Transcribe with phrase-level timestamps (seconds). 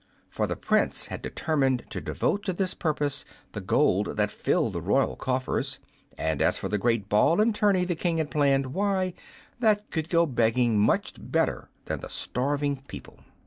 [0.31, 4.81] For the Prince had determined to devote to this purpose the gold that filled the
[4.81, 5.77] royal coffers;
[6.17, 9.13] and as for the great ball and tourney the King had planned, why,
[9.59, 13.19] that could go begging much better than the starving people.